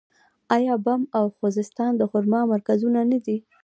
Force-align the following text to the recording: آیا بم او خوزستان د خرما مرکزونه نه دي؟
آیا 0.55 0.75
بم 0.85 1.01
او 1.17 1.25
خوزستان 1.37 1.91
د 1.97 2.01
خرما 2.11 2.41
مرکزونه 2.53 2.99
نه 3.11 3.19
دي؟ 3.25 3.37